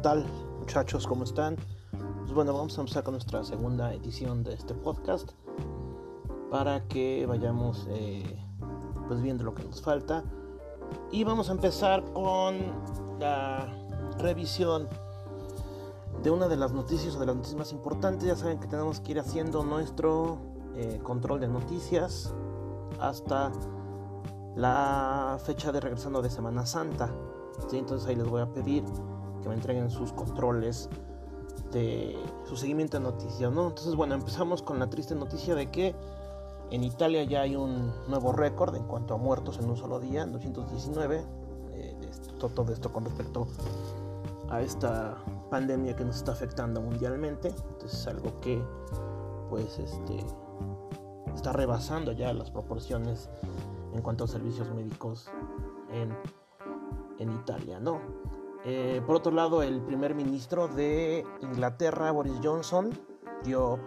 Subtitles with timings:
[0.00, 0.26] Hola, ¿qué tal
[0.60, 1.06] muchachos?
[1.06, 1.56] ¿Cómo están?
[2.20, 5.32] Pues bueno, vamos a empezar con nuestra segunda edición de este podcast
[6.50, 8.42] para que vayamos eh,
[9.08, 10.24] pues viendo lo que nos falta
[11.12, 12.56] y vamos a empezar con
[13.18, 13.68] la
[14.18, 14.88] revisión
[16.22, 18.26] de una de las noticias o de las noticias más importantes.
[18.26, 20.38] Ya saben que tenemos que ir haciendo nuestro
[20.76, 22.34] eh, control de noticias
[23.00, 23.52] hasta
[24.56, 27.14] la fecha de regresando de Semana Santa.
[27.70, 28.82] Entonces ahí les voy a pedir
[29.42, 30.88] que me entreguen sus controles
[31.72, 32.16] de
[32.48, 33.52] su seguimiento de noticias.
[33.52, 33.68] ¿no?
[33.68, 35.94] Entonces bueno, empezamos con la triste noticia de que
[36.70, 40.24] en Italia ya hay un nuevo récord en cuanto a muertos en un solo día,
[40.26, 41.24] 219.
[41.74, 41.96] Eh,
[42.38, 43.46] todo esto con respecto
[44.48, 45.16] a esta
[45.50, 47.48] pandemia que nos está afectando mundialmente.
[47.48, 48.62] Entonces es algo que
[49.48, 50.24] pues este
[51.34, 53.28] está rebasando ya las proporciones
[53.92, 55.28] en cuanto a servicios médicos
[55.92, 56.16] en,
[57.18, 58.00] en Italia, ¿no?
[58.64, 62.90] Eh, por otro lado, el primer ministro de Inglaterra, Boris Johnson,
[63.42, 63.78] dio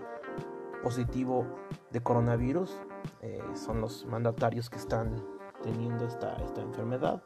[0.81, 1.45] positivo
[1.91, 2.79] de coronavirus.
[3.21, 5.23] Eh, son los mandatarios que están
[5.61, 7.21] teniendo esta, esta enfermedad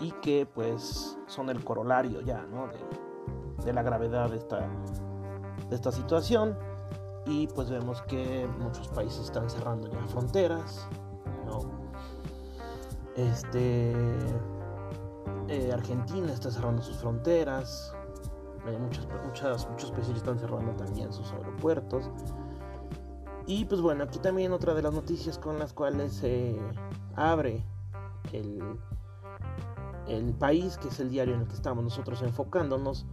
[0.00, 2.68] y que pues son el corolario ya ¿no?
[3.64, 4.68] de, la gravedad de esta,
[5.68, 6.56] de esta situación
[7.26, 10.88] y pues vemos que muchos países están cerrando ya fronteras
[13.16, 13.94] este
[15.72, 17.94] Argentina está cerrando sus fronteras.
[18.66, 22.10] Eh, muchas, muchas, muchos países están cerrando también sus aeropuertos.
[23.46, 26.56] Y pues bueno aquí también otra de las noticias con las cuales se
[27.16, 27.64] abre
[28.32, 28.62] el,
[30.06, 33.06] el país que es el diario en el que estamos nosotros enfocándonos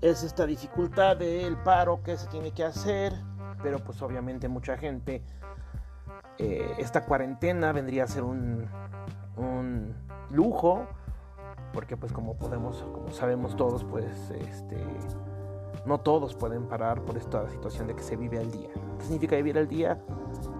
[0.00, 3.12] es esta dificultad del paro que se tiene que hacer,
[3.62, 5.22] pero pues obviamente mucha gente,
[6.38, 8.68] eh, esta cuarentena vendría a ser un,
[9.36, 9.94] un,
[10.30, 10.86] lujo,
[11.76, 14.82] porque pues como podemos, como sabemos todos, pues este,
[15.84, 18.70] no todos pueden parar por esta situación de que se vive al día.
[18.96, 20.02] ¿Qué significa vivir al día?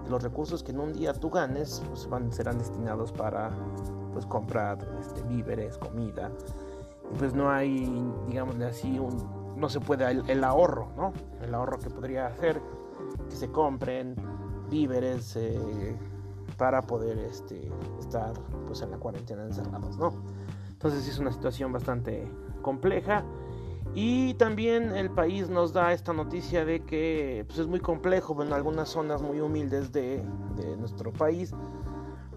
[0.07, 3.49] Los recursos que en un día tú ganes pues van, serán destinados para
[4.13, 6.29] pues comprar este, víveres, comida,
[7.11, 7.89] y pues no hay,
[8.27, 11.13] digamos así, un, no se puede el, ahorro, ¿no?
[11.41, 12.61] El ahorro que podría hacer
[13.27, 14.13] que se compren
[14.69, 15.97] víveres eh,
[16.57, 18.33] para poder este, estar
[18.67, 20.13] pues en la cuarentena encerrados, ¿no?
[20.77, 23.25] Entonces es una situación bastante compleja
[23.95, 28.53] y también el país nos da esta noticia de que pues, es muy complejo en
[28.53, 30.23] algunas zonas muy humildes de,
[30.55, 31.53] de nuestro país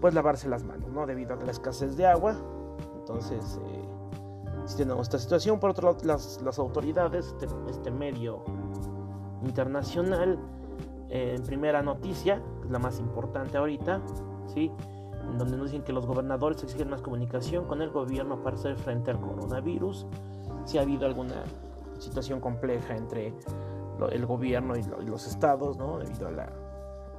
[0.01, 1.05] pues lavarse las manos, ¿no?
[1.05, 2.35] Debido a la escasez de agua.
[2.99, 3.85] Entonces, eh,
[4.65, 8.43] si tenemos esta situación, por otro lado, las, las autoridades, este, este, medio
[9.43, 10.39] internacional,
[11.09, 14.01] eh, en primera noticia, que es la más importante ahorita,
[14.47, 14.71] ¿sí?
[15.37, 19.19] Donde dicen que los gobernadores exigen más comunicación con el gobierno para hacer frente al
[19.19, 20.05] coronavirus.
[20.65, 21.43] Si ha habido alguna
[21.99, 23.33] situación compleja entre
[24.11, 25.99] el gobierno y los estados, ¿no?
[25.99, 26.49] Debido a la,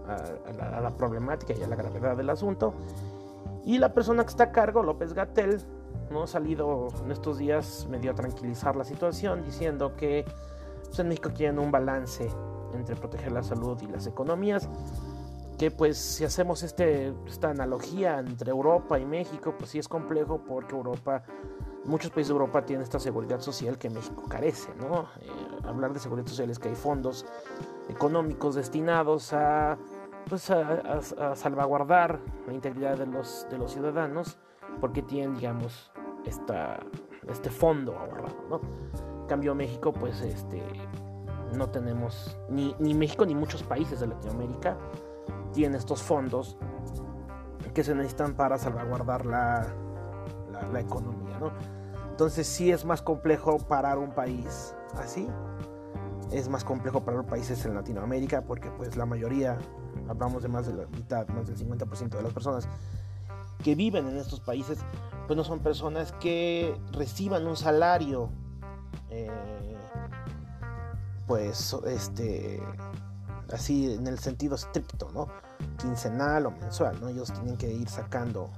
[0.08, 2.74] a, la, a, la, problemática y a la gravedad del asunto.
[3.64, 5.60] Y la persona que está a cargo, López Gatel,
[6.10, 10.24] no ha salido en estos días medio a tranquilizar la situación, diciendo que
[10.84, 12.28] pues, en México quieren un balance
[12.74, 14.69] entre proteger la salud y las economías.
[15.62, 20.42] Que pues si hacemos este, esta analogía entre Europa y México, pues sí es complejo
[20.44, 21.22] porque Europa,
[21.84, 25.02] muchos países de Europa tienen esta seguridad social que México carece, ¿no?
[25.20, 25.28] Eh,
[25.62, 27.26] hablar de seguridad social es que hay fondos
[27.88, 29.78] económicos destinados a
[30.28, 31.00] pues a,
[31.36, 32.18] salvaguardar
[32.48, 34.38] la integridad de los, de los ciudadanos
[34.80, 35.92] porque tienen digamos
[36.24, 36.80] esta,
[37.30, 38.60] este fondo ahorrado ¿no?
[39.28, 40.60] cambio México pues este
[41.54, 44.76] no tenemos ni, ni México ni muchos países de Latinoamérica
[45.52, 46.56] tienen estos fondos
[47.74, 49.66] que se necesitan para salvaguardar la,
[50.72, 51.52] la, economía ¿no?
[52.10, 55.28] entonces sí es más complejo parar un país así
[56.32, 59.58] es más complejo para los países en Latinoamérica porque pues la mayoría,
[60.08, 62.69] hablamos de más de la mitad, más del 50% de las personas
[63.62, 64.78] que viven en estos países,
[65.26, 68.31] pues no son personas que reciban un salario,
[69.10, 69.31] eh,
[71.26, 72.60] pues este,
[73.52, 75.28] así en el sentido estricto, ¿no?
[75.78, 77.08] Quincenal o mensual, ¿no?
[77.08, 78.50] Ellos tienen que ir sacando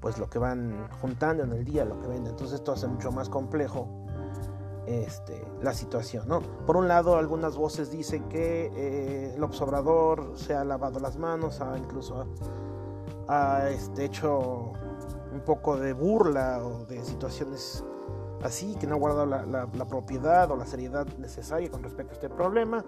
[0.00, 2.32] pues lo que van juntando en el día, lo que venden.
[2.32, 3.88] Entonces esto hace mucho más complejo
[4.86, 6.28] este, la situación.
[6.28, 6.40] ¿no?
[6.64, 11.60] Por un lado, algunas voces dicen que eh, el observador se ha lavado las manos,
[11.60, 12.24] ha incluso
[13.28, 14.72] ha, este, hecho
[15.32, 17.84] un poco de burla o de situaciones
[18.42, 22.12] así, que no ha guardado la, la, la, propiedad o la seriedad necesaria con respecto
[22.12, 22.84] a este problema.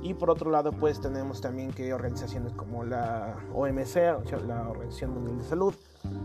[0.00, 3.96] Y por otro lado, pues tenemos también que organizaciones como la OMC,
[4.46, 5.74] la Organización Mundial de Salud,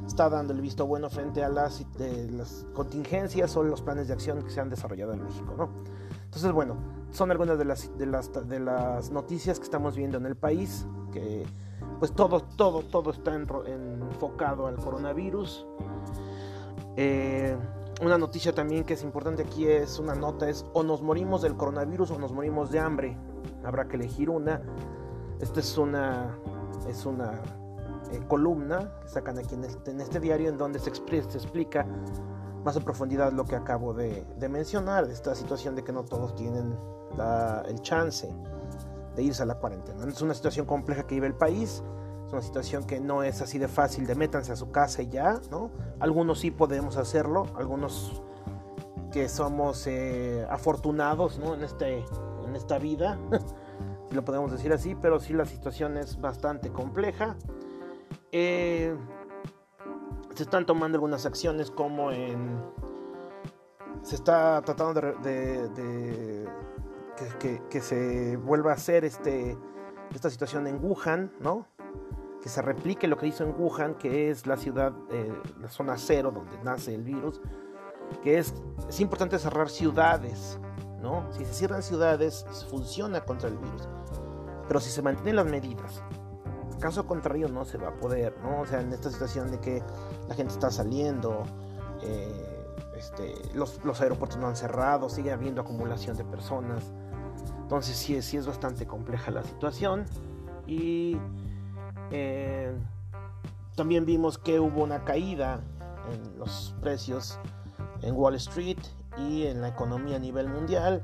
[0.06, 4.44] está dando el visto bueno frente a las, las contingencias o los planes de acción
[4.44, 5.56] que se han desarrollado en México.
[5.58, 5.70] ¿no?
[6.26, 6.78] Entonces, bueno,
[7.12, 10.86] son algunas de las, de las, de las noticias que estamos viendo en el país,
[11.12, 11.46] que
[12.00, 15.66] pues todo, todo, todo está enfocado al coronavirus.
[16.96, 17.56] Eh,
[18.02, 21.56] una noticia también que es importante aquí es una nota, es o nos morimos del
[21.56, 23.18] coronavirus o nos morimos de hambre.
[23.64, 24.62] Habrá que elegir una.
[25.40, 26.38] Esta es una,
[26.88, 27.42] es una
[28.12, 31.86] eh, columna que sacan aquí en este, en este, diario en donde se, se, explica
[32.64, 36.36] más a profundidad lo que acabo de, de mencionar, esta situación de que no todos
[36.36, 36.78] tienen
[37.18, 38.34] la, el chance
[39.16, 40.06] de irse a la cuarentena.
[40.06, 41.84] Es una situación compleja que vive el país,
[42.26, 45.10] es una situación que no es así de fácil de métanse a su casa y
[45.10, 45.72] ya, ¿no?
[46.00, 48.22] Algunos sí podemos hacerlo, algunos
[49.12, 51.54] que somos eh, afortunados, ¿no?
[51.54, 52.04] En, este,
[52.54, 53.18] en esta vida,
[54.10, 57.36] si lo podemos decir así, pero sí la situación es bastante compleja.
[58.32, 58.96] Eh,
[60.36, 62.62] se están tomando algunas acciones como en...
[64.04, 66.48] Se está tratando de
[67.70, 69.58] que, se vuelva a hacer este,
[70.14, 71.32] esta situación en Wuhan.
[72.42, 75.98] Que se replique lo que hizo en Wuhan, que es la ciudad, eh, la zona
[75.98, 77.40] cero donde nace el virus,
[78.22, 78.54] que es
[79.00, 80.60] importante cerrar ciudades,
[81.04, 81.32] ¿no?
[81.34, 83.88] Si se cierran ciudades, funciona contra el virus.
[84.68, 86.02] Pero si se mantienen las medidas,
[86.80, 88.62] caso contrario no se va a poder, ¿no?
[88.62, 89.84] O sea, en esta situación de que
[90.28, 91.44] la gente está saliendo,
[92.02, 92.66] eh,
[92.98, 96.92] este, los, aeropuertos no han cerrado, sigue habiendo acumulación de personas.
[97.62, 100.06] Entonces sí, sí es bastante compleja la situación.
[100.66, 101.18] Y
[102.12, 102.74] eh,
[103.76, 105.60] también vimos que hubo una caída
[106.12, 107.40] en los precios
[108.02, 108.80] en Wall Street
[109.18, 111.04] y en la economía a nivel mundial,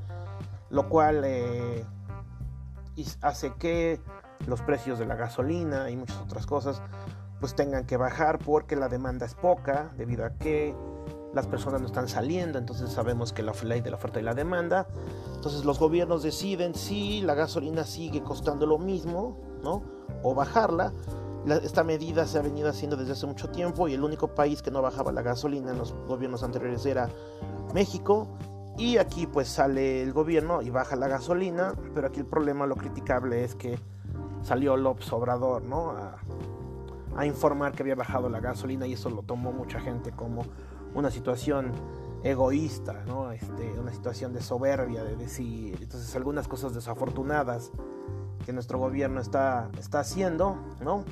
[0.70, 1.86] lo cual eh,
[3.22, 4.02] hace que
[4.48, 6.82] los precios de la gasolina y muchas otras cosas
[7.40, 10.76] pues tengan que bajar porque la demanda es poca debido a que
[11.34, 14.34] las personas no están saliendo, entonces sabemos que la ley de la oferta y la
[14.34, 14.88] demanda.
[15.36, 19.84] Entonces los gobiernos deciden si la gasolina sigue costando lo mismo, ¿no?
[20.24, 20.92] O bajarla.
[21.48, 24.72] Esta medida se ha venido haciendo desde hace mucho tiempo y el único país que
[24.72, 27.10] no bajaba la gasolina en los gobiernos anteriores era
[27.74, 28.28] México.
[28.78, 32.76] Y aquí pues sale el gobierno y baja la gasolina, pero aquí el problema, lo
[32.76, 33.78] criticable es que
[34.42, 35.92] salió López Obrador, ¿no?
[35.92, 36.18] A,
[37.18, 40.44] a informar que había bajado la gasolina y eso lo tomó mucha gente como
[40.96, 41.74] una situación
[42.24, 43.32] egoísta, ¿no?
[43.32, 47.72] Este, una situación de soberbia, de decir, entonces algunas cosas desafortunadas
[48.46, 51.04] que nuestro gobierno está, está haciendo, ¿no?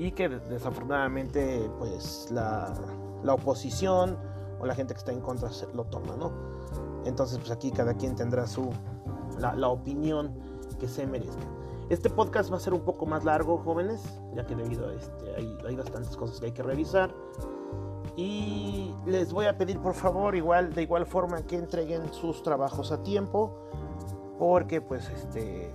[0.00, 2.72] Y que desafortunadamente pues la,
[3.22, 4.16] la oposición
[4.58, 6.32] o la gente que está en contra lo toma, ¿no?
[7.04, 8.70] Entonces pues aquí cada quien tendrá su,
[9.38, 10.32] la, la opinión
[10.78, 11.42] que se merezca.
[11.90, 14.02] Este podcast va a ser un poco más largo, jóvenes,
[14.34, 17.14] ya que debido a este, hay, hay bastantes cosas que hay que revisar.
[18.16, 22.90] Y les voy a pedir por favor, igual, de igual forma que entreguen sus trabajos
[22.90, 23.68] a tiempo,
[24.38, 25.70] porque pues este,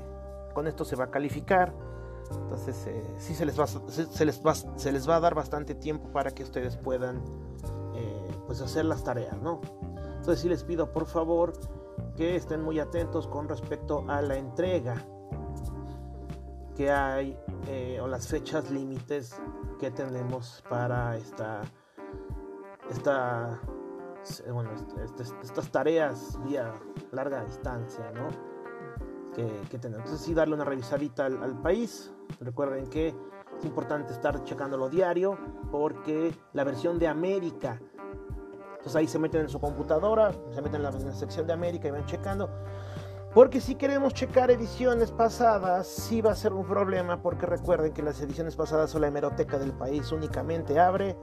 [0.55, 1.84] con esto se va a calificar.
[2.31, 5.75] Entonces eh, sí se les, va, se, les va, se les va a dar bastante
[5.75, 7.23] tiempo para que ustedes puedan
[7.95, 9.61] eh, pues hacer las tareas, ¿no?
[10.17, 11.53] Entonces sí les pido por favor
[12.15, 14.95] que estén muy atentos con respecto a la entrega
[16.75, 19.35] que hay eh, o las fechas límites
[19.79, 21.61] que tenemos para esta
[22.89, 23.59] esta,
[24.51, 24.71] bueno,
[25.03, 26.73] este, estas tareas vía
[27.11, 28.27] larga distancia, ¿no?
[29.33, 30.05] Que, que tenemos.
[30.05, 32.11] Entonces sí, darle una revisadita al, país.
[32.39, 33.15] Recuerden que
[33.57, 35.37] es importante estar checándolo diario
[35.71, 37.79] porque la versión de América,
[38.71, 41.91] entonces ahí se meten en su computadora, se meten en la, sección de América y
[41.91, 42.49] van checando.
[43.33, 48.01] Porque si queremos checar ediciones pasadas, sí va a ser un problema, porque recuerden que
[48.01, 51.17] las ediciones pasadas son la hemeroteca del país únicamente abre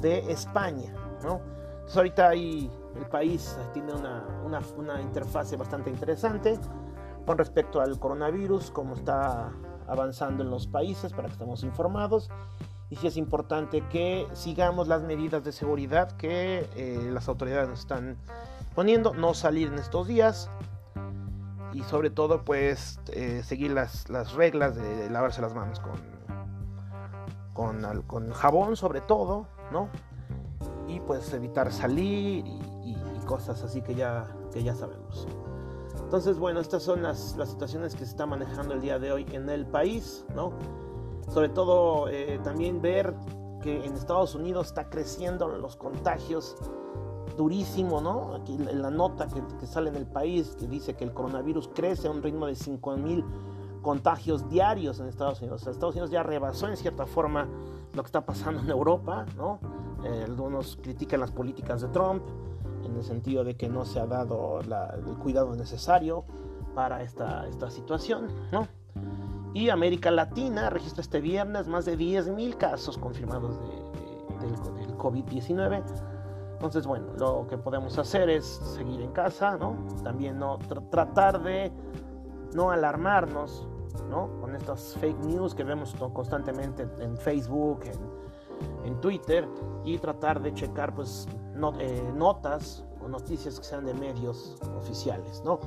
[0.00, 0.94] de España.
[1.14, 6.58] Entonces ahorita ahí el país tiene una, una, una interfase bastante interesante
[7.26, 9.52] con respecto al coronavirus, cómo está
[9.88, 12.30] avanzando en los países para que estemos informados.
[12.88, 17.80] Y sí es importante que sigamos las medidas de seguridad que eh, las autoridades nos
[17.80, 18.16] están
[18.74, 20.50] poniendo, no salir en estos días
[21.72, 26.00] y sobre todo pues eh, seguir las, las, reglas de lavarse las manos con,
[27.52, 29.90] con, con jabón sobre todo, ¿no?
[30.88, 32.66] y pues evitar salir y,
[33.26, 35.26] cosas así que ya, que ya sabemos.
[36.06, 39.26] Entonces, bueno, estas son las, las, situaciones que se está manejando el día de hoy
[39.32, 40.52] en el país, ¿no?
[41.28, 43.12] Sobre todo eh, también ver
[43.60, 46.54] que en Estados Unidos está creciendo los contagios
[47.36, 48.36] durísimo, ¿no?
[48.36, 51.70] Aquí en la nota que, que, sale en el país que dice que el coronavirus
[51.74, 53.24] crece a un ritmo de 5.000
[53.82, 55.62] contagios diarios en Estados Unidos.
[55.62, 57.48] O sea, Estados Unidos ya rebasó en cierta forma
[57.94, 59.58] lo que está pasando en Europa, ¿no?
[60.04, 62.22] Eh, algunos critican las políticas de Trump
[62.86, 66.24] en el sentido de que no se ha dado el cuidado necesario
[66.74, 68.66] para esta, esta situación, ¿no?
[69.54, 75.82] Y América Latina registra este viernes más de 10.000 casos confirmados de, del, COVID-19.
[76.52, 79.76] Entonces, bueno, lo que podemos hacer es seguir en casa, ¿no?
[80.02, 80.58] También no
[80.90, 81.72] tratar de
[82.54, 83.66] no alarmarnos,
[84.10, 84.28] ¿no?
[84.40, 88.15] Con estas fake news que vemos constantemente en Facebook, en,
[88.84, 89.48] en Twitter,
[89.84, 91.28] y tratar de checar, pues,
[91.78, 95.60] eh, notas o noticias que sean de medios oficiales, ¿no?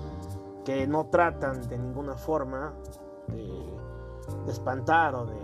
[0.66, 2.74] Que no tratan de ninguna forma
[3.28, 3.80] de
[4.46, 5.36] de espantar o de,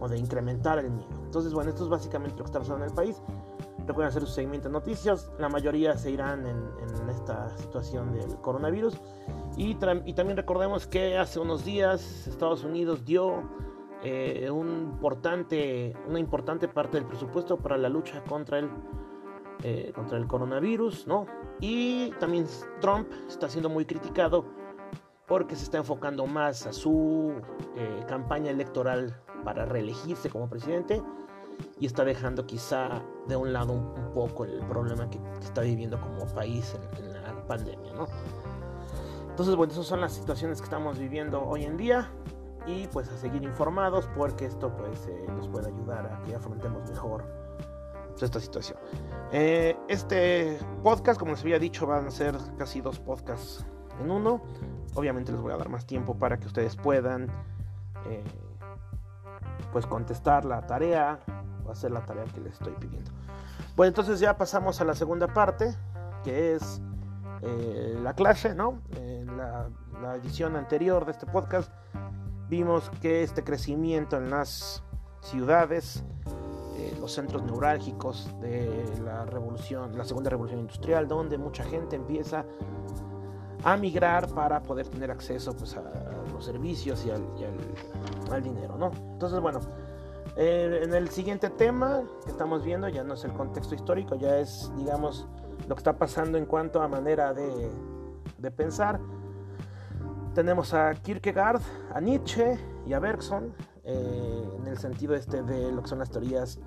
[0.00, 1.08] o de, incrementar el miedo.
[1.24, 3.20] Entonces, bueno, esto es básicamente lo que está pasando en el país.
[3.86, 5.30] Recuerden hacer su seguimiento de noticias.
[5.38, 6.58] La mayoría se irán en,
[7.08, 8.94] esta situación del coronavirus.
[9.56, 13.42] Y, y, también recordemos que hace unos días Estados Unidos dio
[14.02, 18.70] eh, un importante, una importante parte del presupuesto para la lucha contra el,
[19.64, 21.06] eh, contra el coronavirus.
[21.06, 21.26] ¿no?
[21.60, 22.46] Y también
[22.80, 24.44] Trump está siendo muy criticado
[25.26, 27.34] porque se está enfocando más a su
[27.76, 31.02] eh, campaña electoral para reelegirse como presidente
[31.80, 36.24] y está dejando quizá de un lado un, poco el problema que, está viviendo como
[36.34, 38.06] país en, la pandemia, ¿no?
[39.28, 42.10] Entonces, bueno, esas son las situaciones que estamos viviendo hoy en día
[42.66, 46.88] y pues a seguir informados porque esto pues eh, nos puede ayudar a que afrontemos
[46.90, 47.24] mejor
[48.20, 48.78] esta situación.
[49.30, 53.64] Eh, este podcast, como les había dicho, van a ser casi dos podcasts
[54.00, 54.42] en uno.
[54.94, 57.30] Obviamente les voy a dar más tiempo para que ustedes puedan
[58.06, 58.24] eh,
[59.72, 61.20] pues contestar la tarea
[61.64, 63.10] o hacer la tarea que les estoy pidiendo.
[63.76, 65.76] Bueno, entonces ya pasamos a la segunda parte,
[66.24, 66.82] que es
[68.02, 68.80] la clase, ¿no?
[68.96, 69.68] En la,
[70.16, 71.72] edición anterior de este podcast
[72.48, 74.82] vimos que este crecimiento en las
[75.20, 76.04] ciudades,
[76.76, 82.44] eh, los centros neurálgicos de la revolución, la segunda revolución industrial, donde mucha gente empieza
[83.64, 85.82] a migrar para poder tener acceso pues, a
[86.32, 88.92] los servicios y al, dinero, ¿no?
[89.12, 89.60] Entonces, bueno,
[90.36, 94.38] eh, en el siguiente tema que estamos viendo ya no es el contexto histórico, ya
[94.38, 95.26] es, digamos,
[95.66, 97.70] lo que está pasando en cuanto a manera de,
[98.56, 99.00] pensar.
[100.38, 101.60] Tenemos a Kierkegaard,
[101.92, 103.52] a Nietzsche y a Bergson,
[103.82, 106.60] eh, en el sentido este de lo que son las teorías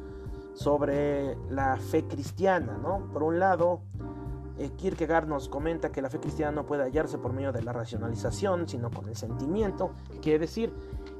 [0.53, 3.07] sobre la fe cristiana, ¿no?
[3.13, 3.79] Por un lado,
[4.57, 7.71] eh, Kierkegaard nos comenta que la fe cristiana no puede hallarse por medio de la
[7.71, 10.73] racionalización, sino con el sentimiento, quiere decir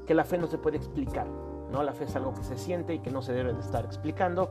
[0.06, 1.28] que la fe no se puede explicar,
[1.70, 1.82] ¿no?
[1.82, 4.50] La fe es algo que se siente y que no se debe de estar explicando,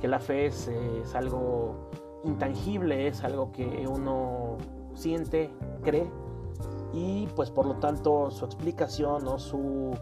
[0.00, 0.68] que la fe es,
[1.14, 1.88] algo
[2.24, 4.56] intangible, es algo que uno
[4.94, 5.52] siente,
[5.84, 6.10] cree,
[6.92, 9.92] y pues por lo tanto su explicación o su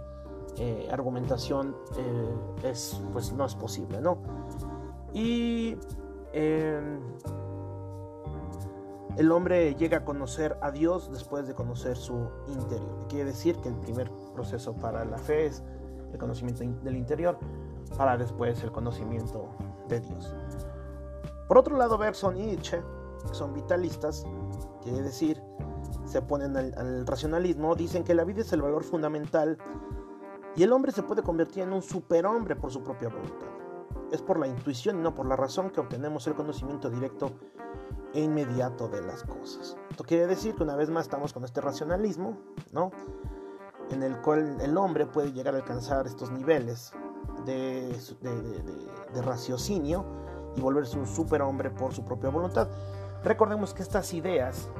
[0.58, 4.18] eh, argumentación eh, es, pues no es posible, ¿no?
[5.12, 5.76] Y
[6.32, 7.00] em,
[9.16, 13.06] el hombre llega a conocer a Dios después de conocer su interior.
[13.08, 15.62] Quiere decir que el primer proceso para la fe es
[16.12, 17.38] el conocimiento del interior,
[17.96, 19.48] para después el conocimiento
[19.88, 20.34] de Dios.
[21.48, 22.82] Por otro lado, Bergson y Nietzsche
[23.32, 24.26] son vitalistas,
[24.82, 25.42] quiere decir,
[26.16, 29.58] se oponen al, al racionalismo, dicen que la vida es el valor fundamental
[30.56, 33.48] y el hombre se puede convertir en un superhombre por su propia voluntad.
[34.10, 37.32] Es por la intuición y no por la razón que obtenemos el conocimiento directo
[38.14, 39.76] e inmediato de las cosas.
[39.90, 42.38] Esto quiere decir que una vez más estamos con este racionalismo,
[42.72, 42.92] ¿no?
[43.90, 46.92] En el cual el hombre puede llegar a alcanzar estos niveles
[47.44, 47.94] de,
[49.12, 50.06] de, raciocinio
[50.56, 52.68] y volverse un superhombre por su propia voluntad.
[53.22, 54.70] Recordemos que estas ideas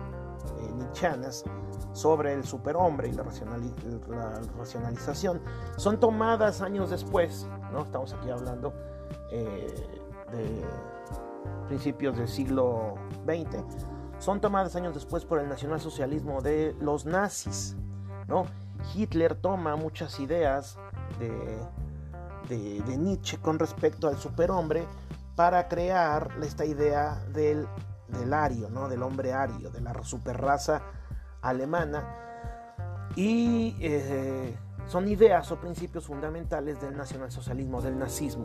[1.92, 3.24] sobre el superhombre y la,
[4.58, 5.40] racionalización
[5.76, 7.82] son tomadas años después, ¿no?
[7.82, 8.72] Estamos aquí hablando
[9.30, 10.64] eh, de
[11.68, 13.62] principios del siglo XX,
[14.18, 17.76] son tomadas años después por el nacionalsocialismo de los nazis.
[18.28, 18.46] ¿no?
[18.94, 20.78] Hitler toma muchas ideas
[21.18, 21.58] de,
[22.48, 24.86] de, Nietzsche con respecto al superhombre
[25.34, 27.68] para crear esta idea del,
[28.08, 28.88] del ario, ¿no?
[28.88, 30.82] del hombre ario, de la superraza
[31.42, 32.04] alemana.
[33.14, 38.44] Y eh, son ideas o principios fundamentales del nacionalsocialismo, del nazismo,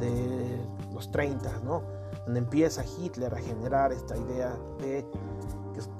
[0.00, 0.60] de
[0.92, 1.82] los 30, ¿no?
[2.24, 5.06] donde empieza Hitler a generar esta idea de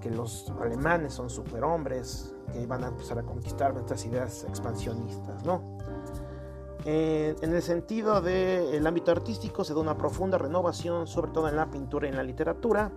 [0.00, 5.77] que, los alemanes son superhombres, que van a empezar a conquistar estas ideas expansionistas, ¿no?
[6.90, 11.70] En el sentido del ámbito artístico se da una profunda renovación, sobre todo en la
[11.70, 12.90] pintura y en la literatura.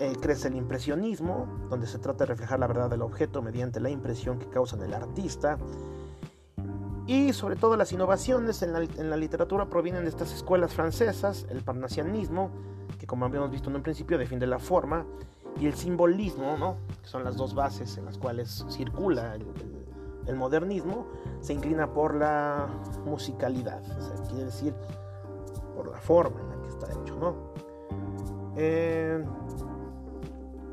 [0.00, 3.90] Eh, crece el impresionismo, donde se trata de reflejar la verdad del objeto mediante la
[3.90, 5.58] impresión que causa en el artista.
[7.06, 12.50] Y sobre todo las innovaciones en la, literatura provienen de estas escuelas francesas, el parnasianismo,
[12.98, 15.06] que como habíamos visto en un principio defiende la forma,
[15.60, 16.76] y el simbolismo, ¿no?
[17.02, 19.46] que son las dos bases en las cuales circula el,
[20.36, 21.06] modernismo,
[21.40, 22.68] se inclina por la
[23.04, 23.82] musicalidad,
[24.28, 24.74] quiere decir
[25.76, 27.16] por la forma en la que está hecho.
[27.16, 27.34] ¿no?
[28.56, 29.24] Eh,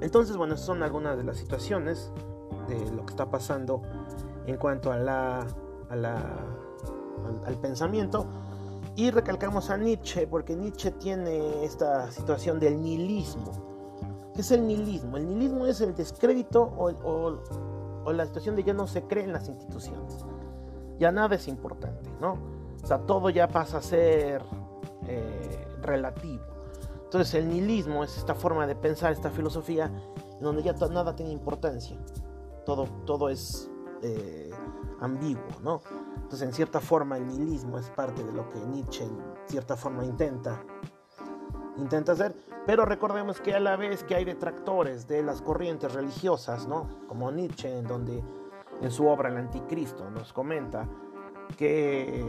[0.01, 2.11] entonces, bueno, son algunas de las situaciones
[2.67, 3.81] de lo que está pasando
[4.45, 5.45] en cuanto a la
[5.89, 8.25] al, pensamiento.
[8.95, 13.51] Y recalcamos a Nietzsche, porque Nietzsche tiene esta situación del nihilismo.
[14.33, 15.17] ¿Qué es el nihilismo?
[15.17, 17.41] El nihilismo es el descrédito o,
[18.13, 20.25] la situación de ya no se cree en las instituciones.
[20.99, 22.37] Ya nada es importante, ¿no?
[22.81, 24.43] O sea, todo ya pasa a ser
[25.07, 26.43] eh, relativo.
[27.03, 29.91] Entonces el nihilismo es esta forma de pensar, esta filosofía,
[30.37, 31.97] en donde ya nada tiene importancia.
[32.65, 33.69] Todo, todo es
[34.01, 34.51] eh,
[34.99, 35.81] ambiguo, ¿no?
[36.15, 40.03] Entonces, en cierta forma, el nihilismo es parte de lo que Nietzsche, en cierta forma,
[40.03, 40.63] intenta,
[41.77, 42.35] intenta hacer.
[42.65, 46.87] Pero recordemos que a la vez que hay detractores de las corrientes religiosas, ¿no?
[47.07, 48.23] Como Nietzsche, en donde
[48.81, 50.87] en su obra El Anticristo nos comenta
[51.57, 52.25] que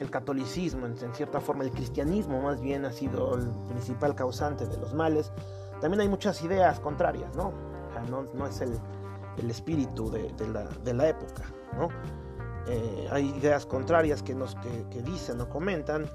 [0.00, 4.76] el catolicismo, en cierta forma el cristianismo más bien ha sido el principal causante de
[4.76, 5.32] los males,
[5.80, 7.52] también hay muchas ideas contrarias, ¿no?
[8.10, 8.78] no, es el,
[9.50, 11.44] espíritu de, la, de la época.
[12.68, 14.56] Eh, hay ideas contrarias que, nos,
[14.90, 16.06] que, dicen o comentan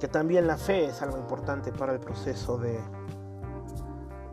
[0.00, 2.80] que también la fe es algo importante para el proceso de,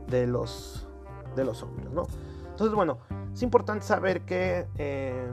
[0.08, 0.88] de, los,
[1.36, 1.88] de los hombres.
[1.88, 3.00] Entonces, bueno,
[3.34, 5.30] es importante saber que eh,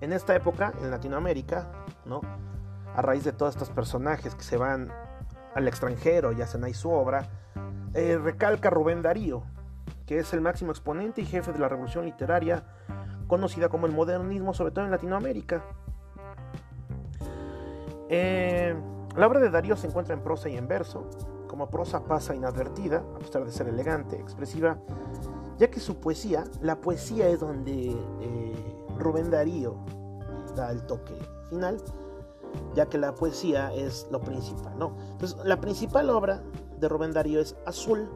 [0.00, 1.70] en esta época, en Latinoamérica,
[2.04, 2.20] ¿no?
[2.94, 4.90] a raíz de todos estos personajes que se van
[5.54, 7.28] al extranjero y hacen ahí su obra,
[7.94, 9.44] eh, recalca Rubén Darío,
[10.06, 12.64] que es el máximo exponente y jefe de la revolución literaria
[13.28, 15.62] conocida como el modernismo, sobre todo en Latinoamérica.
[18.08, 18.74] Eh,
[19.16, 21.08] la obra de Darío se encuentra en prosa y en verso.
[21.48, 24.78] Como prosa pasa inadvertida, a pesar de ser elegante, expresiva,
[25.58, 29.76] ya que su poesía, la poesía es donde eh, Rubén Darío
[30.54, 31.14] da el toque
[31.48, 31.78] final,
[32.74, 34.96] ya que la poesía es lo principal, ¿no?
[35.44, 36.42] La principal obra
[36.78, 38.10] de Rubén Darío es Azul,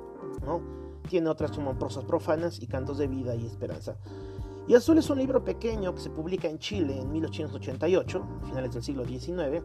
[0.45, 0.61] ¿no?
[1.09, 3.97] Tiene otras como prosas profanas y cantos de vida y esperanza.
[4.69, 8.83] Y Azul es un libro pequeño que se publica en Chile en 1888, finales del
[8.83, 9.65] siglo XIX.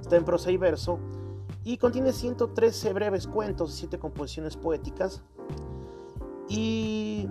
[0.00, 0.98] Está en prosa y verso
[1.64, 5.22] y contiene 113 breves cuentos y 7 composiciones poéticas.
[6.48, 7.28] Y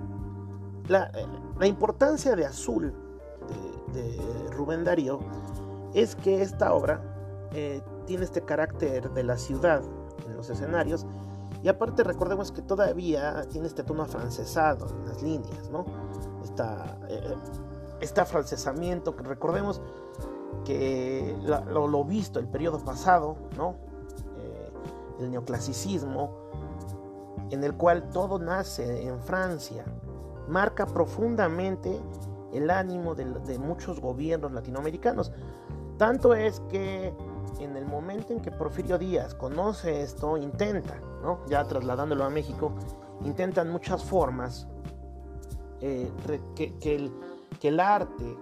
[0.87, 1.11] la,
[1.65, 2.93] importancia de Azul
[3.93, 5.19] de, Rubén Darío
[5.93, 7.01] es que esta obra
[7.53, 9.81] eh, tiene este carácter de la ciudad
[10.27, 11.07] en los escenarios
[11.63, 15.85] y aparte recordemos que todavía tiene este tono afrancesado en las líneas, ¿no?
[17.09, 17.35] Eh,
[17.99, 19.81] este afrancesamiento, que recordemos
[20.65, 23.75] que lo, visto el periodo pasado, ¿no?
[24.37, 24.71] Eh,
[25.19, 26.31] el neoclasicismo,
[27.49, 29.85] en el cual todo nace en Francia,
[30.47, 32.01] marca profundamente
[32.53, 35.31] el ánimo de, muchos gobiernos latinoamericanos.
[35.97, 37.13] Tanto es que
[37.59, 41.39] en el momento en que Porfirio Díaz conoce esto, intenta, ¿no?
[41.47, 42.71] ya trasladándolo a México,
[43.23, 44.67] intentan muchas formas
[45.81, 46.11] eh,
[46.55, 47.11] que, el,
[47.59, 48.37] que el arte,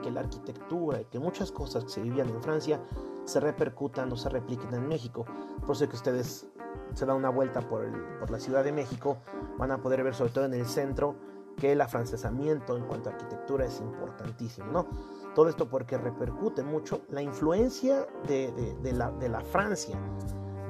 [0.00, 2.80] que la arquitectura, y que muchas cosas que se vivían en Francia
[3.24, 5.24] se repercutan o se repliquen en México.
[5.66, 6.46] Por eso que ustedes
[6.94, 7.86] se dan una vuelta por,
[8.30, 9.18] la Ciudad de México,
[9.58, 11.14] van a poder ver sobre todo en el centro
[11.56, 14.86] que el afrancesamiento en cuanto a arquitectura es importantísimo, ¿no?
[15.34, 19.98] Todo esto porque repercute mucho la influencia de, la, de la Francia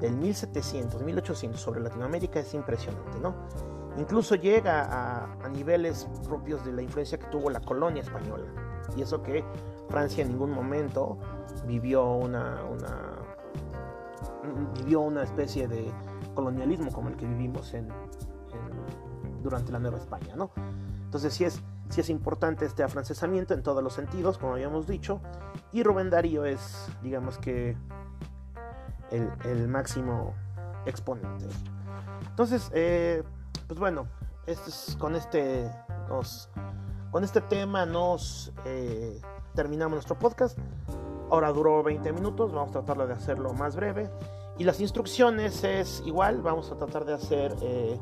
[0.00, 3.34] del 1700, 1800 sobre Latinoamérica es impresionante, ¿no?
[3.98, 8.46] Incluso llega a, niveles propios de la influencia que tuvo la colonia española.
[8.96, 9.44] Y eso que
[9.88, 11.18] Francia en ningún momento
[11.66, 12.60] vivió una,
[14.78, 15.90] vivió una especie de
[16.34, 17.74] colonialismo como el que vivimos
[19.42, 20.34] durante la Nueva España.
[20.36, 20.50] ¿no?
[21.04, 25.20] Entonces sí es, sí es importante este afrancesamiento en todos los sentidos, como habíamos dicho.
[25.72, 27.76] Y Rubén Darío es, digamos que,
[29.10, 30.34] el, máximo
[30.86, 31.46] exponente.
[32.28, 33.24] Entonces, eh,
[33.66, 34.06] pues bueno,
[34.46, 35.70] este con, este,
[37.10, 39.20] con este tema nos eh,
[39.54, 40.58] terminamos nuestro podcast.
[41.30, 44.10] Ahora duró 20 minutos, vamos a tratar de hacerlo más breve.
[44.58, 47.98] Y las instrucciones es igual, vamos a tratar de hacer eh,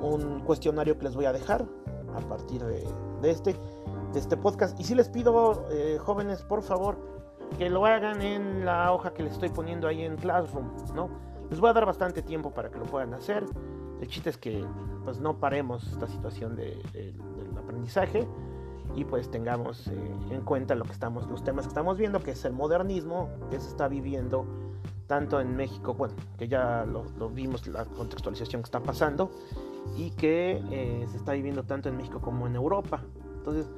[0.00, 1.66] un cuestionario que les voy a dejar
[2.14, 2.84] a partir de,
[3.24, 3.54] este,
[4.12, 4.78] de este podcast.
[4.78, 6.98] Y si les pido, eh, jóvenes, por favor,
[7.58, 11.10] que lo hagan en la hoja que les estoy poniendo ahí en Classroom, ¿no?
[11.50, 13.44] Les voy a dar bastante tiempo para que lo puedan hacer.
[14.00, 14.64] El chiste es que
[15.04, 16.80] pues no paremos esta situación de,
[17.80, 18.26] aprendizaje
[18.94, 19.92] y pues tengamos eh,
[20.30, 23.60] en cuenta lo que estamos, los temas que estamos viendo, que es el modernismo que
[23.60, 24.44] se está viviendo
[25.06, 29.30] tanto en México, bueno, que ya lo, vimos, la contextualización que está pasando,
[29.96, 33.02] y que eh, se está viviendo tanto en México como en Europa.
[33.38, 33.68] Entonces,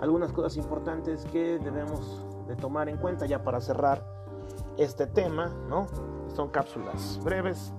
[0.00, 4.04] algunas cosas importantes que debemos de tomar en cuenta ya para cerrar
[4.76, 5.86] este tema, ¿no?
[6.34, 7.72] Son cápsulas breves.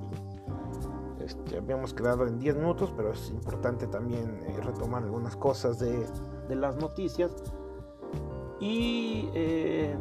[1.26, 6.06] Este, habíamos quedado en 10 minutos, pero es importante también eh, retomar algunas cosas de,
[6.48, 7.32] de las noticias
[8.60, 9.96] y eh,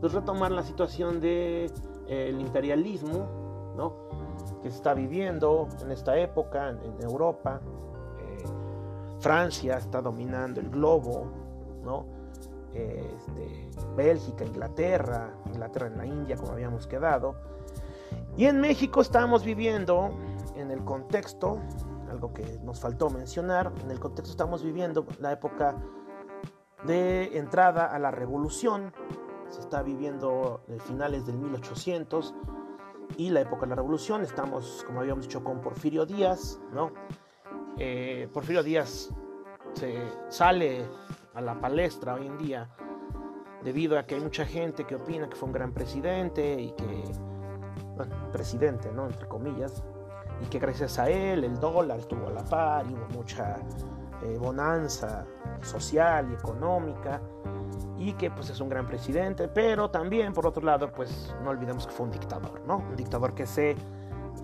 [0.00, 1.68] pues retomar la situación de
[2.06, 3.94] eh, imperialismo, ¿no?
[4.62, 7.60] que se está viviendo en esta época en, Europa.
[9.18, 11.26] Francia está dominando el globo,
[11.84, 12.06] ¿no?
[12.74, 17.36] Este, Bélgica, Inglaterra, Inglaterra en la India, como habíamos quedado.
[18.36, 20.10] Y en México estamos viviendo
[20.56, 21.60] en el contexto,
[22.10, 25.76] algo que nos faltó mencionar, en el contexto estamos viviendo la época
[26.84, 28.92] de entrada a la revolución,
[29.48, 32.34] se está viviendo finales del 1800
[33.16, 36.92] y la época de la revolución, estamos, como habíamos dicho, con Porfirio Díaz, ¿no?
[37.78, 39.10] Eh, Porfirio Díaz
[40.28, 40.86] sale
[41.34, 42.68] a la palestra hoy en día
[43.64, 47.04] debido a que hay mucha gente que opina que fue un gran presidente y que,
[48.32, 49.06] presidente, ¿no?
[49.06, 49.82] Entre comillas,
[50.42, 53.56] y que gracias a él el dólar estuvo a la par y hubo mucha
[54.22, 55.24] eh, bonanza
[55.60, 57.20] social y económica
[57.98, 61.86] y que pues es un gran presidente, pero también por otro lado pues no olvidemos
[61.86, 62.78] que fue un dictador, ¿no?
[62.78, 63.76] Un dictador que se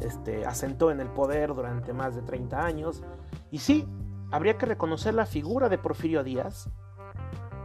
[0.00, 3.02] este, asentó en el poder durante más de 30 años
[3.50, 3.88] y sí,
[4.30, 6.70] habría que reconocer la figura de Porfirio Díaz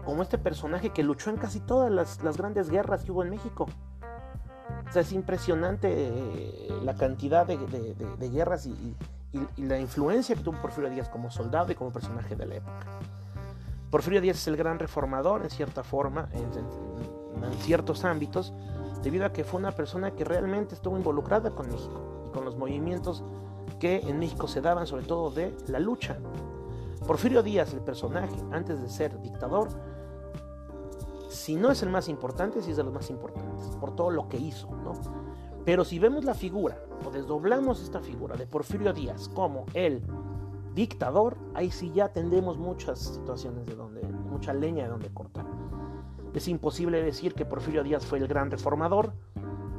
[0.03, 3.67] como este personaje que luchó en casi todas las, grandes guerras que hubo en México.
[4.93, 8.95] Sea, es impresionante eh, la cantidad de, guerras y,
[9.57, 12.85] la influencia que tuvo Porfirio Díaz como soldado y como personaje de la época.
[13.89, 16.43] Porfirio Díaz es el gran reformador, en cierta forma, en,
[17.43, 18.53] en ciertos ámbitos,
[19.01, 22.55] debido a que fue una persona que realmente estuvo involucrada con México y con los
[22.55, 23.23] movimientos
[23.79, 26.19] que en México se daban, sobre todo de la lucha
[27.07, 29.67] Porfirio Díaz, el personaje, antes de ser dictador,
[31.33, 34.29] si no es el más importante, sí es de los más importantes, por todo lo
[34.29, 34.93] que hizo, ¿no?
[35.65, 40.03] Pero si vemos la figura, o desdoblamos esta figura de Porfirio Díaz como el
[40.75, 45.45] dictador, ahí sí ya tendremos muchas situaciones de donde, mucha leña de donde cortar.
[46.33, 49.13] Es imposible decir que Porfirio Díaz fue el gran reformador,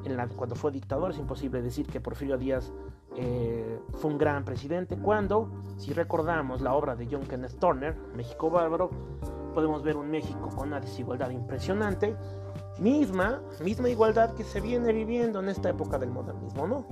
[0.04, 2.72] en la, cuando fue dictador, es imposible decir que Porfirio Díaz
[3.16, 8.50] eh, fue un gran presidente cuando, si recordamos la obra de John Kenneth Turner, México
[8.50, 8.90] Bárbaro,
[9.54, 12.16] podemos ver un México con una desigualdad impresionante,
[12.78, 16.84] misma, misma igualdad que se viene viviendo en esta época del modernismo, ¿no?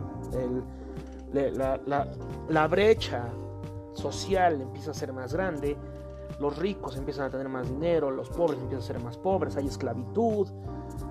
[1.32, 2.08] la,
[2.48, 3.28] la brecha
[3.94, 5.76] social empieza a ser más grande,
[6.38, 9.66] los ricos empiezan a tener más dinero, los pobres empiezan a ser más pobres, hay
[9.66, 10.48] esclavitud,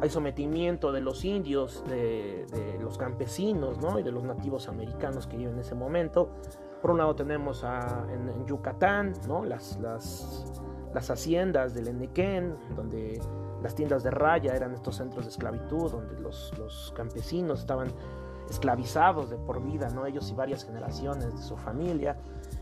[0.02, 4.00] hay sometimiento de los indios, de, los campesinos ¿no?
[4.00, 6.30] y de los nativos americanos que viven en ese momento.
[6.82, 9.46] Por un lado tenemos en, Yucatán ¿no?
[9.46, 10.62] las, las,
[10.96, 13.22] haciendas del Enequén, donde
[13.62, 17.90] las tiendas de raya eran estos centros de esclavitud, donde los, los campesinos estaban
[18.50, 20.06] esclavizados de por vida, ¿no?
[20.06, 22.18] ellos y varias generaciones de su familia.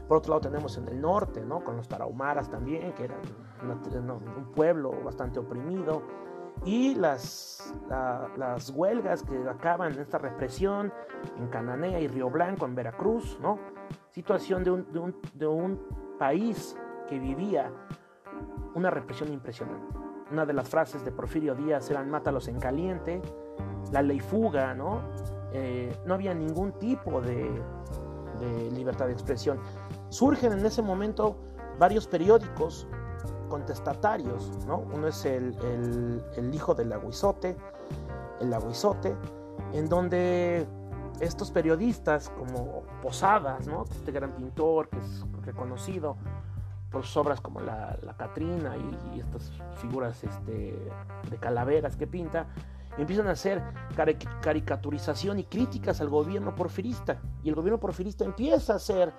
[0.07, 1.63] Por otro lado tenemos en el norte, ¿no?
[1.63, 3.19] con los tarahumaras también, que eran
[3.63, 6.03] un pueblo bastante oprimido
[6.65, 7.73] y las,
[8.37, 10.91] las huelgas que acaban esta represión
[11.37, 13.59] en Cananea y Río Blanco, en Veracruz, ¿no?
[14.09, 15.79] Situación de un, de un, de un
[16.17, 17.71] país que vivía
[18.75, 19.95] una represión impresionante.
[20.31, 23.21] Una de las frases de Porfirio Díaz eran mátalos en caliente,
[23.91, 25.01] la ley fuga, ¿no?
[25.51, 27.49] Eh, no había ningún tipo de,
[28.71, 29.59] libertad de expresión.
[30.09, 31.35] Surgen en ese momento
[31.77, 32.87] varios periódicos
[33.49, 34.77] contestatarios, ¿no?
[34.93, 35.53] Uno es el,
[36.53, 37.57] hijo del aguizote,
[38.39, 39.15] el aguizote,
[39.73, 40.65] en donde
[41.19, 43.83] estos periodistas como Posadas, ¿no?
[43.83, 46.15] Este gran pintor que es reconocido
[46.91, 48.75] sus obras como la, Catrina
[49.13, 50.75] y, estas figuras este,
[51.29, 52.47] de calaveras que pinta,
[52.97, 53.61] empiezan a hacer
[54.41, 57.19] caricaturización y críticas al gobierno porfirista.
[57.43, 59.13] Y el gobierno porfirista empieza a hacer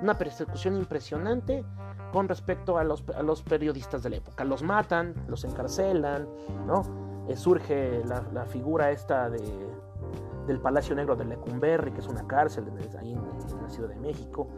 [0.00, 1.64] una persecución impresionante
[2.12, 3.02] con respecto a los,
[3.42, 4.44] periodistas de la época.
[4.44, 6.28] Los matan, los encarcelan,
[6.66, 6.82] ¿no?
[7.28, 9.40] Eh, surge la, figura esta de,
[10.46, 12.64] del Palacio Negro de Lecumberri, que es una cárcel
[12.98, 14.48] ahí en, la Ciudad de México,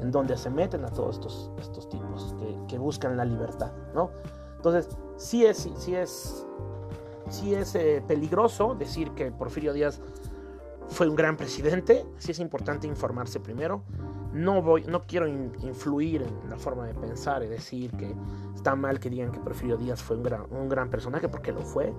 [0.00, 2.34] en donde se meten a todos estos, estos tipos
[2.68, 4.10] que, buscan la libertad, ¿no?
[4.56, 6.46] Entonces, sí es, sí es
[7.30, 10.00] sí es eh, peligroso decir que Porfirio Díaz
[10.88, 13.82] fue un gran presidente, sí es importante informarse primero.
[14.32, 18.14] No, voy, no quiero influir en la forma de pensar y decir que
[18.54, 21.62] está mal que digan que Porfirio Díaz fue un gran, un gran personaje, porque lo
[21.62, 21.92] fue,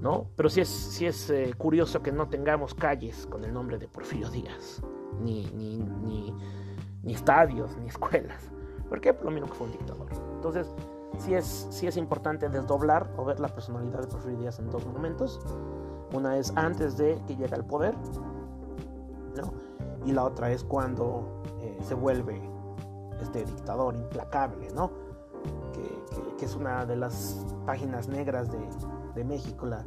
[0.00, 0.28] ¿no?
[0.36, 3.88] Pero sí es, sí es eh, curioso que no tengamos calles con el nombre de
[3.88, 4.82] Porfirio Díaz,
[5.20, 6.34] ni, ni, ni,
[7.02, 8.50] ni estadios, ni escuelas.
[8.88, 9.14] ¿Por qué?
[9.14, 10.08] Por lo mismo que fue un dictador.
[10.34, 10.66] Entonces,
[11.18, 14.86] sí es, sí es importante desdoblar o ver la personalidad de Porfirio Díaz en dos
[14.86, 15.40] momentos.
[16.12, 17.94] Una es antes de que llegue al poder,
[19.36, 19.70] ¿no?
[20.04, 22.40] y la otra es cuando eh, se vuelve
[23.20, 24.90] este dictador implacable, ¿no?
[25.72, 26.10] Que,
[26.40, 28.58] es una de las páginas negras de,
[29.14, 29.84] de México, la,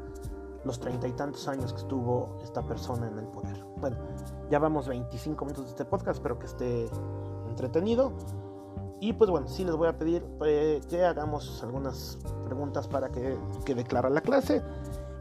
[0.63, 3.57] los treinta y tantos años que estuvo esta persona en el poder.
[3.77, 3.97] Bueno,
[4.49, 6.89] ya vamos 25 minutos de este podcast, espero que esté
[7.49, 8.13] entretenido.
[8.99, 13.37] Y pues bueno, sí les voy a pedir eh, que hagamos algunas preguntas para que
[13.65, 14.63] quede clara la clase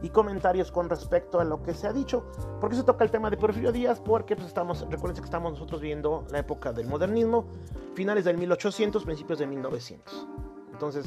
[0.01, 2.25] y comentarios con respecto a lo que se ha dicho.
[2.59, 3.99] ¿Por qué se toca el tema de Porfirio Díaz?
[3.99, 7.45] Porque pues estamos, recuerden que estamos nosotros viendo la época del modernismo,
[7.93, 10.27] finales del 1800, principios de 1900.
[10.71, 11.05] Entonces,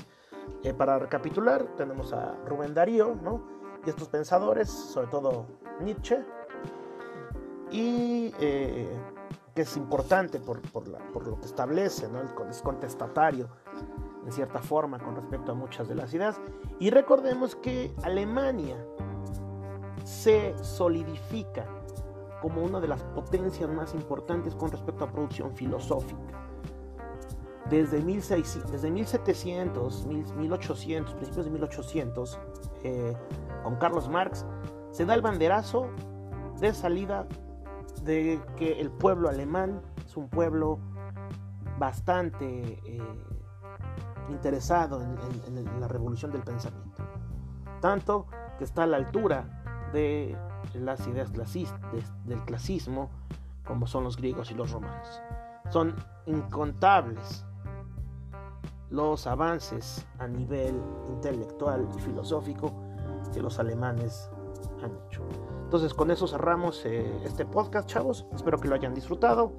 [0.63, 3.43] eh, para recapitular, tenemos a Rubén Darío, ¿no?
[3.85, 5.47] Y estos pensadores, sobre todo
[5.81, 6.25] Nietzsche,
[7.71, 8.89] y eh,
[9.55, 12.21] que es importante por, lo que establece, ¿no?
[12.23, 13.49] es contestatario
[14.27, 16.41] en cierta forma con respecto a muchas de las ideas.
[16.79, 18.77] Y recordemos que Alemania
[20.05, 21.67] se solidifica
[22.43, 26.21] como una de las potencias más importantes con respecto a producción filosófica.
[27.71, 32.39] Desde, 1600, desde 1700, 1800, principios de 1800,
[32.85, 33.17] eh,
[33.65, 34.45] con Carlos Marx,
[34.91, 35.89] se da el banderazo
[36.61, 37.27] de salida
[38.07, 40.79] de que el pueblo alemán es un pueblo
[41.79, 43.25] bastante eh,
[44.31, 47.05] interesado en, la revolución del pensamiento.
[47.81, 48.27] Tanto
[48.59, 50.37] que está a la altura de
[50.75, 53.11] las ideas del clasismo
[53.67, 55.21] como son los griegos y los romanos.
[55.71, 55.95] Son
[56.27, 57.45] incontables
[58.89, 62.73] los avances a nivel intelectual y filosófico
[63.35, 64.31] que los alemanes
[64.85, 65.23] han hecho.
[65.65, 68.27] Entonces con eso cerramos eh, este podcast, chavos.
[68.35, 69.53] Espero que lo hayan disfrutado.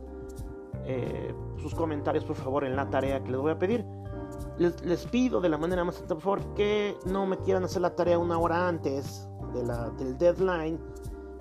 [0.86, 3.86] Eh, sus comentarios, por favor, en la tarea que les voy a pedir.
[4.58, 7.96] Les, pido de la manera más atenta, por favor, que no me quieran hacer la
[7.96, 10.80] tarea una hora antes de la, del deadline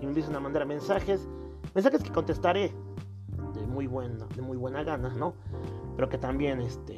[0.01, 1.29] y me empiecen a mandar mensajes.
[1.75, 2.75] Mensajes que contestaré
[3.55, 5.35] de muy buena, de muy buena gana, ¿no?
[5.95, 6.97] Pero que también, este,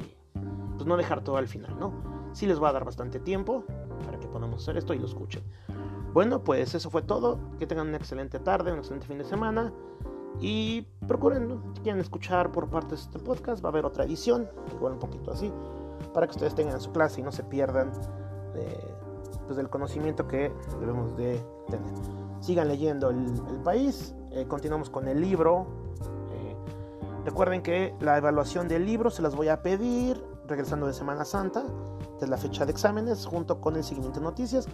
[0.75, 1.93] pues no dejar todo al final, ¿no?
[2.33, 3.63] Sí les va a dar bastante tiempo
[4.05, 5.43] para que podamos hacer esto y lo escuchen.
[6.13, 7.39] Bueno, pues eso fue todo.
[7.57, 9.73] Que tengan una excelente tarde, un excelente fin de semana.
[10.39, 14.47] Y procuren, si quieren escuchar por partes de este podcast, va a haber otra edición,
[14.71, 15.51] igual un poquito así,
[16.13, 17.91] para que ustedes tengan su clase y no se pierdan
[19.49, 21.91] pues, del conocimiento que debemos de tener.
[22.39, 25.65] Sigan leyendo el, país, eh, continuamos con el libro.
[26.31, 26.55] Eh,
[27.25, 31.63] recuerden que la evaluación del libro se las voy a pedir regresando de Semana Santa,
[32.19, 34.67] que es la fecha de exámenes, junto con el seguimiento de noticias.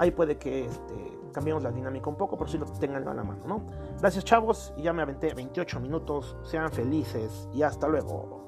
[0.00, 0.94] Ahí puede que este,
[1.30, 3.66] cambiemos la dinámica un poco, por si lo tengan a la mano, ¿no?
[4.00, 6.38] Gracias, chavos, y ya me aventé 28 minutos.
[6.42, 8.40] Sean felices y hasta luego.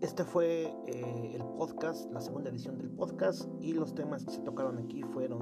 [0.00, 4.40] Este fue eh, el podcast, la segunda edición del podcast, y los temas que se
[4.40, 5.40] tocaron aquí fueron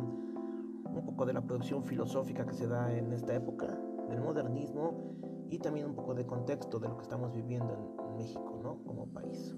[0.85, 3.79] un poco de la producción filosófica que se da en esta época,
[4.11, 5.15] del modernismo
[5.55, 8.79] y también un poco de contexto de lo que estamos viviendo en, México, ¿no?
[8.85, 9.57] Como país.